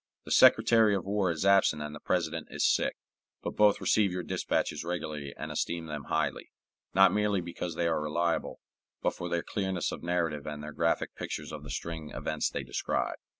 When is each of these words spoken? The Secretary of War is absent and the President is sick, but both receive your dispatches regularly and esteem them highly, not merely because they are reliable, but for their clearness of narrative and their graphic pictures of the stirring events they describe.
The 0.25 0.31
Secretary 0.31 0.95
of 0.95 1.05
War 1.05 1.29
is 1.29 1.45
absent 1.45 1.83
and 1.83 1.93
the 1.93 1.99
President 1.99 2.47
is 2.49 2.65
sick, 2.67 2.97
but 3.43 3.51
both 3.55 3.79
receive 3.79 4.11
your 4.11 4.23
dispatches 4.23 4.83
regularly 4.83 5.31
and 5.37 5.51
esteem 5.51 5.85
them 5.85 6.05
highly, 6.05 6.49
not 6.95 7.13
merely 7.13 7.39
because 7.39 7.75
they 7.75 7.85
are 7.85 8.01
reliable, 8.01 8.61
but 9.03 9.13
for 9.13 9.29
their 9.29 9.43
clearness 9.43 9.91
of 9.91 10.01
narrative 10.01 10.47
and 10.47 10.63
their 10.63 10.73
graphic 10.73 11.13
pictures 11.13 11.51
of 11.51 11.61
the 11.61 11.69
stirring 11.69 12.09
events 12.09 12.49
they 12.49 12.63
describe. 12.63 13.17